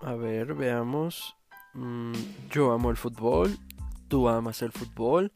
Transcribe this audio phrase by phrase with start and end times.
[0.00, 1.36] A ver, veamos.
[1.74, 2.12] Mm,
[2.50, 3.58] yo amo el fútbol.
[4.06, 5.32] Tú amas el fútbol.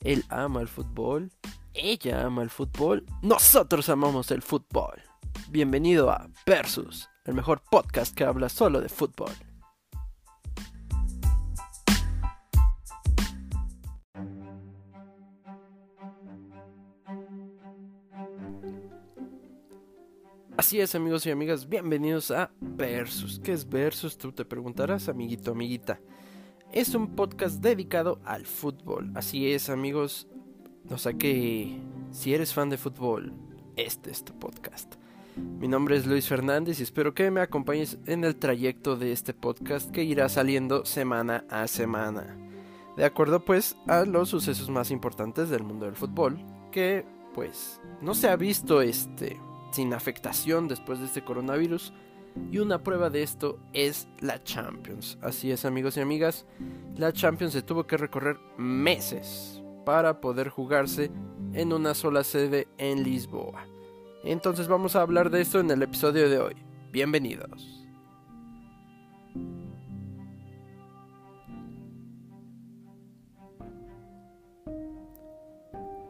[0.00, 1.32] Él ama el fútbol.
[1.74, 3.04] Ella ama el fútbol.
[3.22, 5.02] Nosotros amamos el fútbol.
[5.48, 9.32] Bienvenido a Versus, el mejor podcast que habla solo de fútbol.
[20.66, 23.38] Así es amigos y amigas, bienvenidos a Versus.
[23.38, 24.18] ¿Qué es Versus?
[24.18, 26.00] Tú te preguntarás, amiguito, amiguita.
[26.72, 29.12] Es un podcast dedicado al fútbol.
[29.14, 30.26] Así es amigos,
[30.90, 31.78] o sea que
[32.10, 33.32] si eres fan de fútbol,
[33.76, 34.96] este es tu podcast.
[35.36, 39.34] Mi nombre es Luis Fernández y espero que me acompañes en el trayecto de este
[39.34, 42.36] podcast que irá saliendo semana a semana.
[42.96, 48.14] De acuerdo pues a los sucesos más importantes del mundo del fútbol, que pues no
[48.14, 49.38] se ha visto este
[49.70, 51.92] sin afectación después de este coronavirus.
[52.50, 55.18] Y una prueba de esto es la Champions.
[55.22, 56.44] Así es amigos y amigas,
[56.96, 61.10] la Champions se tuvo que recorrer meses para poder jugarse
[61.54, 63.66] en una sola sede en Lisboa.
[64.24, 66.56] Entonces vamos a hablar de esto en el episodio de hoy.
[66.92, 67.85] Bienvenidos.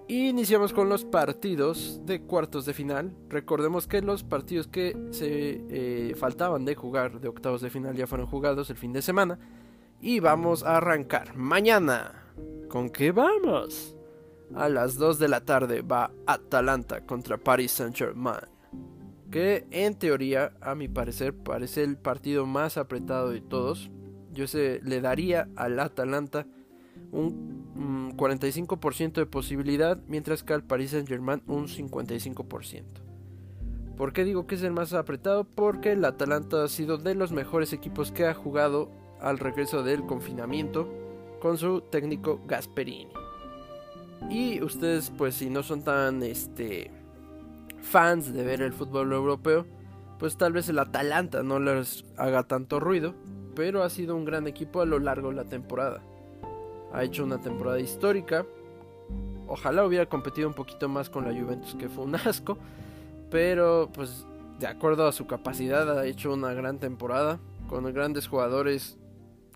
[0.09, 3.13] Iniciamos con los partidos de cuartos de final.
[3.29, 8.07] Recordemos que los partidos que se eh, faltaban de jugar de octavos de final ya
[8.07, 9.37] fueron jugados el fin de semana.
[10.01, 12.25] Y vamos a arrancar mañana.
[12.69, 13.97] ¿Con qué vamos?
[14.55, 18.47] A las 2 de la tarde va Atalanta contra Paris Saint-Germain.
[19.29, 23.91] Que en teoría, a mi parecer, parece el partido más apretado de todos.
[24.33, 26.47] Yo se le daría al Atalanta
[27.11, 27.56] un
[28.17, 32.83] 45% de posibilidad, mientras que al Paris Saint Germain un 55%.
[33.97, 35.45] ¿Por qué digo que es el más apretado?
[35.45, 40.05] Porque el Atalanta ha sido de los mejores equipos que ha jugado al regreso del
[40.05, 40.89] confinamiento
[41.41, 43.09] con su técnico Gasperini.
[44.29, 46.91] Y ustedes, pues si no son tan este
[47.81, 49.67] fans de ver el fútbol europeo,
[50.19, 53.15] pues tal vez el Atalanta no les haga tanto ruido,
[53.55, 56.03] pero ha sido un gran equipo a lo largo de la temporada
[56.93, 58.47] ha hecho una temporada histórica.
[59.49, 62.59] Ojalá hubiera competido un poquito más con la Juventus, que fue un asco.
[63.31, 64.27] Pero, pues,
[64.59, 67.39] de acuerdo a su capacidad, ha hecho una gran temporada.
[67.69, 68.97] Con grandes jugadores,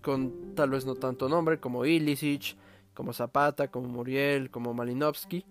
[0.03, 2.57] con tal vez no tanto nombre, como Ilicic,
[2.93, 5.45] como Zapata, como Muriel, como Malinowski.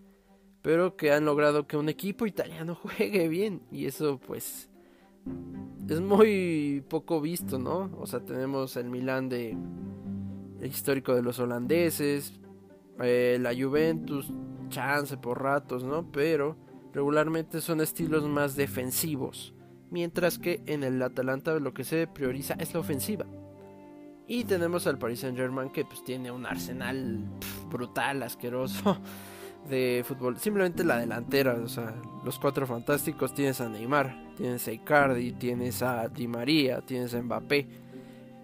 [0.63, 3.63] Pero que han logrado que un equipo italiano juegue bien.
[3.71, 4.69] Y eso, pues,
[5.89, 7.91] es muy poco visto, ¿no?
[7.99, 9.57] O sea, tenemos el Milan de
[10.63, 12.41] histórico de los holandeses,
[13.01, 14.31] eh, la Juventus,
[14.69, 16.11] chance por ratos, ¿no?
[16.11, 16.57] Pero
[16.93, 19.55] regularmente son estilos más defensivos,
[19.91, 23.27] mientras que en el Atalanta lo que se prioriza es la ofensiva.
[24.27, 27.19] Y tenemos al Paris Saint Germain que pues tiene un arsenal
[27.69, 28.99] brutal, asqueroso
[29.69, 30.39] de fútbol.
[30.39, 31.95] Simplemente la delantera, o sea,
[32.25, 37.23] los cuatro fantásticos tienes a Neymar, tienes a Icardi, tienes a Di María, tienes a
[37.23, 37.90] Mbappé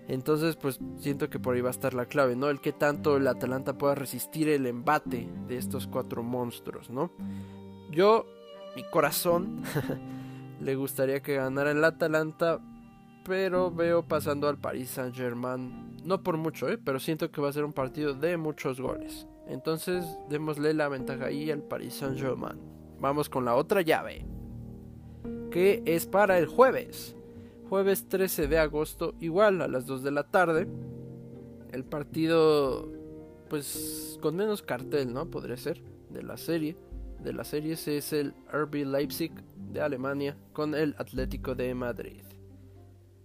[0.09, 2.49] entonces, pues siento que por ahí va a estar la clave, ¿no?
[2.49, 7.11] El que tanto el Atalanta pueda resistir el embate de estos cuatro monstruos, ¿no?
[7.91, 8.25] Yo,
[8.77, 9.62] mi corazón,
[10.61, 12.61] le gustaría que ganara el Atalanta,
[13.25, 16.78] pero veo pasando al Paris Saint-Germain, no por mucho, ¿eh?
[16.78, 19.27] Pero siento que va a ser un partido de muchos goles.
[19.49, 22.61] Entonces, démosle la ventaja ahí al Paris Saint-Germain.
[23.00, 24.25] Vamos con la otra llave,
[25.50, 27.16] que es para el jueves
[27.69, 30.66] jueves 13 de agosto, igual a las 2 de la tarde.
[31.72, 32.91] El partido,
[33.49, 35.27] pues con menos cartel, ¿no?
[35.31, 36.77] Podría ser, de la serie.
[37.22, 39.32] De la serie es el RB Leipzig
[39.72, 42.22] de Alemania con el Atlético de Madrid.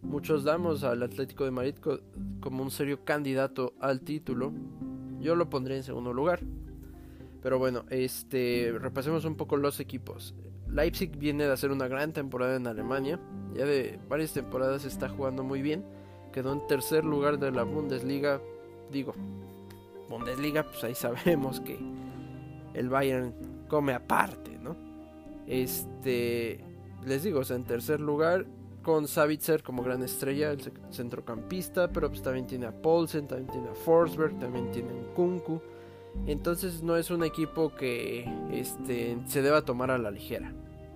[0.01, 1.75] Muchos damos al Atlético de Madrid
[2.39, 4.51] como un serio candidato al título.
[5.19, 6.39] Yo lo pondré en segundo lugar.
[7.43, 10.33] Pero bueno, este repasemos un poco los equipos.
[10.73, 13.19] Leipzig viene de hacer una gran temporada en Alemania.
[13.53, 15.83] Ya de varias temporadas está jugando muy bien.
[16.31, 18.41] Quedó en tercer lugar de la Bundesliga.
[18.91, 19.13] Digo,
[20.09, 21.77] Bundesliga, pues ahí sabemos que
[22.73, 23.33] el Bayern
[23.67, 24.75] come aparte, ¿no?
[25.47, 26.63] Este,
[27.05, 28.45] les digo, o en tercer lugar
[28.81, 33.69] con Savitzer como gran estrella, el centrocampista, pero pues también tiene a Paulsen, también tiene
[33.69, 35.61] a Forsberg, también tiene a Kunku.
[36.25, 40.53] Entonces no es un equipo que este, se deba tomar a la ligera.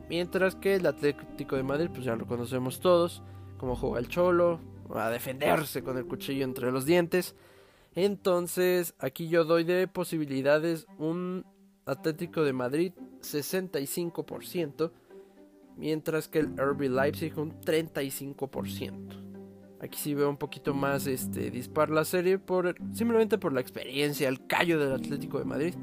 [0.10, 3.24] Mientras que el Atlético de Madrid, pues ya lo conocemos todos,
[3.58, 4.60] como juega el Cholo,
[4.94, 7.36] a defenderse con el cuchillo entre los dientes.
[7.96, 11.46] Entonces aquí yo doy de posibilidades un
[11.86, 14.92] Atlético de Madrid 65%,
[15.78, 19.22] mientras que el RB Leipzig un 35%.
[19.82, 24.28] Aquí sí veo un poquito más este, dispar la serie por, simplemente por la experiencia,
[24.28, 25.76] el callo del Atlético de Madrid.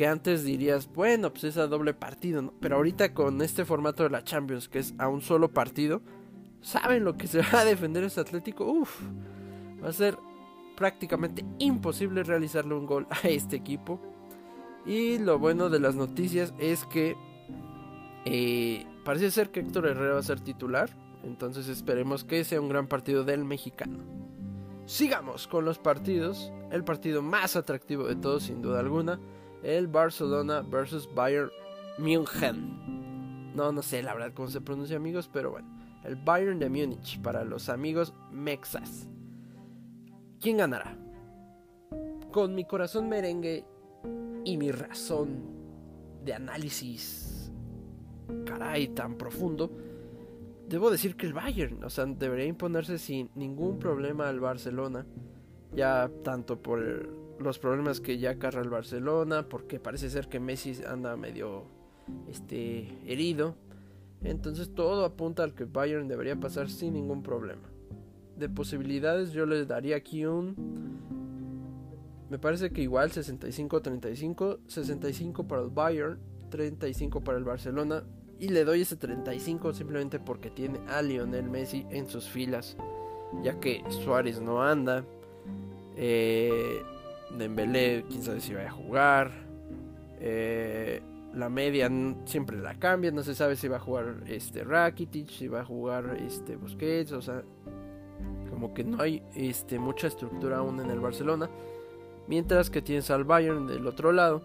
[0.00, 2.54] Que antes dirías, bueno, pues es a doble partido.
[2.58, 6.00] Pero ahorita con este formato de la Champions, que es a un solo partido,
[6.62, 8.64] saben lo que se va a defender este Atlético.
[8.64, 8.98] Uf,
[9.84, 10.16] va a ser
[10.74, 14.00] prácticamente imposible realizarle un gol a este equipo.
[14.86, 17.14] Y lo bueno de las noticias es que
[18.24, 20.88] eh, parece ser que Héctor Herrera va a ser titular.
[21.24, 23.98] Entonces esperemos que sea un gran partido del mexicano.
[24.86, 26.50] Sigamos con los partidos.
[26.70, 29.20] El partido más atractivo de todos, sin duda alguna.
[29.62, 31.50] El Barcelona versus Bayern
[31.98, 33.54] München.
[33.54, 35.68] No, no sé la verdad cómo se pronuncia amigos, pero bueno.
[36.04, 39.08] El Bayern de Múnich para los amigos mexas.
[40.40, 40.96] ¿Quién ganará?
[42.32, 43.64] Con mi corazón merengue
[44.44, 45.42] y mi razón
[46.24, 47.52] de análisis,
[48.46, 49.70] caray, tan profundo,
[50.68, 55.06] debo decir que el Bayern, o sea, debería imponerse sin ningún problema al Barcelona,
[55.74, 57.08] ya tanto por
[57.40, 61.64] los problemas que ya carga el Barcelona, porque parece ser que Messi anda medio
[62.28, 63.56] este herido,
[64.22, 67.70] entonces todo apunta al que Bayern debería pasar sin ningún problema
[68.40, 70.56] de posibilidades yo les daría aquí un...
[72.28, 76.18] Me parece que igual 65-35, 65 para el Bayern,
[76.50, 78.04] 35 para el Barcelona.
[78.38, 82.76] Y le doy ese 35 simplemente porque tiene a Lionel Messi en sus filas.
[83.42, 85.04] Ya que Suárez no anda.
[85.96, 86.82] Eh,
[87.36, 89.30] Dembélé, quién sabe si va a jugar.
[90.20, 91.00] Eh,
[91.34, 91.90] la media
[92.24, 95.64] siempre la cambia, no se sabe si va a jugar este Rakitic, si va a
[95.64, 97.42] jugar este Busquets, o sea,
[98.50, 101.48] como que no hay este, mucha estructura aún en el Barcelona.
[102.26, 104.42] Mientras que tienes al Bayern del otro lado,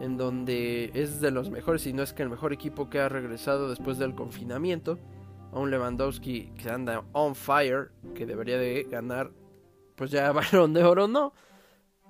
[0.00, 3.08] en donde es de los mejores, y no es que el mejor equipo que ha
[3.08, 4.98] regresado después del confinamiento.
[5.52, 9.30] A un Lewandowski que anda on fire, que debería de ganar,
[9.96, 11.32] pues ya balón de oro no.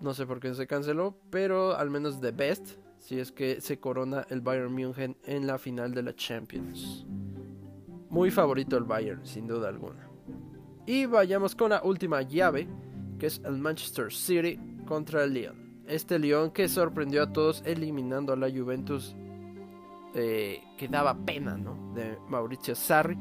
[0.00, 3.80] No sé por qué se canceló, pero al menos the best, si es que se
[3.80, 7.04] corona el Bayern München en la final de la Champions.
[8.08, 10.08] Muy favorito el Bayern, sin duda alguna.
[10.86, 12.68] Y vayamos con la última llave,
[13.18, 15.82] que es el Manchester City contra el Lyon.
[15.86, 19.16] Este Lyon que sorprendió a todos eliminando a la Juventus
[20.14, 21.92] eh, que daba pena, ¿no?
[21.94, 23.16] De Mauricio Sarri.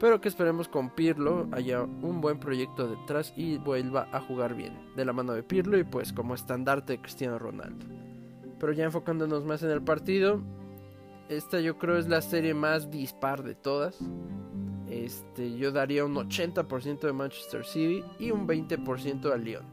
[0.00, 4.72] Pero que esperemos con Pirlo haya un buen proyecto detrás y vuelva a jugar bien.
[4.96, 7.84] De la mano de Pirlo y pues como estandarte de Cristiano Ronaldo.
[8.58, 10.40] Pero ya enfocándonos más en el partido.
[11.28, 13.98] Esta yo creo es la serie más dispar de todas.
[14.88, 19.64] Este, yo daría un 80% de Manchester City y un 20% al Lyon.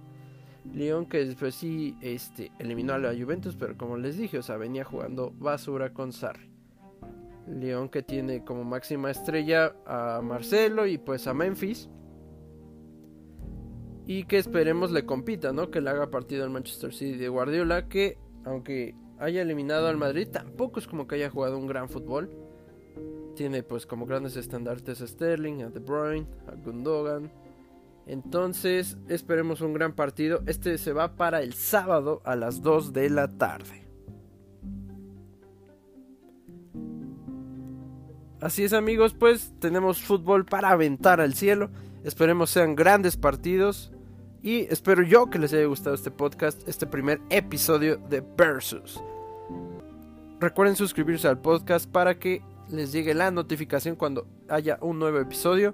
[0.74, 4.58] Lyon que después sí este, eliminó a la Juventus, pero como les dije, o sea,
[4.58, 6.57] venía jugando basura con Sarri.
[7.48, 11.90] Lyon que tiene como máxima estrella a Marcelo y pues a Memphis.
[14.06, 15.70] Y que esperemos le compita, ¿no?
[15.70, 20.28] Que le haga partido al Manchester City de Guardiola, que aunque haya eliminado al Madrid,
[20.32, 22.30] tampoco es como que haya jugado un gran fútbol
[23.38, 27.32] tiene pues como grandes estandartes a Sterling, a De Bruyne, a Gundogan.
[28.08, 30.42] Entonces esperemos un gran partido.
[30.48, 33.87] Este se va para el sábado a las 2 de la tarde.
[38.42, 41.70] Así es amigos, pues tenemos fútbol para aventar al cielo.
[42.04, 43.92] Esperemos sean grandes partidos.
[44.44, 49.02] Y espero yo que les haya gustado este podcast, este primer episodio de Versus.
[50.40, 55.74] Recuerden suscribirse al podcast para que les llegue la notificación cuando haya un nuevo episodio.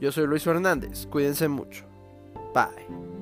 [0.00, 1.84] Yo soy Luis Hernández, cuídense mucho.
[2.54, 3.19] Bye.